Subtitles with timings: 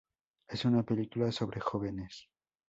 [0.47, 2.27] Es una película sobre jóvenes.